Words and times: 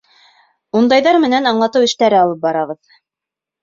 Ундайҙар 0.79 1.21
менән 1.27 1.51
аңлатыу 1.53 1.89
эштәре 1.91 2.21
алып 2.25 2.45
барабыҙ. 2.51 2.95